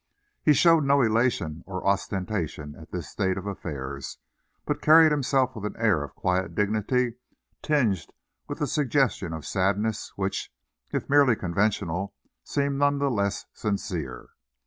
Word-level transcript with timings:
He 0.41 0.53
showed 0.53 0.83
no 0.83 1.03
elation 1.03 1.63
or 1.67 1.85
ostentation 1.85 2.73
at 2.75 2.91
this 2.91 3.07
state 3.07 3.37
of 3.37 3.45
affairs, 3.45 4.17
but 4.65 4.81
carried 4.81 5.11
himself 5.11 5.55
with 5.55 5.63
an 5.63 5.75
air 5.77 6.01
of 6.03 6.15
quiet 6.15 6.55
dignity, 6.55 7.17
tinged 7.61 8.07
with 8.47 8.61
a 8.61 8.65
suggestion 8.67 9.31
of 9.31 9.45
sadness, 9.45 10.11
which, 10.15 10.51
if 10.91 11.07
merely 11.07 11.35
conventional, 11.35 12.15
seemed 12.43 12.79
none 12.79 12.97
the 12.97 13.11
less 13.11 13.45
sincere. 13.53 14.29